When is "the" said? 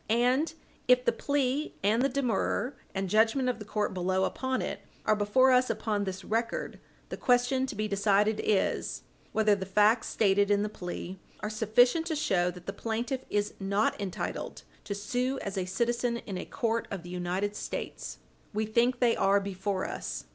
1.05-1.11, 3.59-3.65, 7.09-7.17, 9.53-9.63, 10.63-10.69, 12.65-12.73, 17.03-17.09